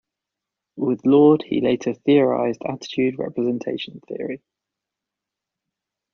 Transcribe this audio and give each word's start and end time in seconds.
With 0.77 1.05
Lord 1.05 1.43
he 1.43 1.61
later 1.61 1.93
theorized 1.93 2.63
attitude 2.67 3.19
representation 3.19 3.99
theory. 4.07 4.41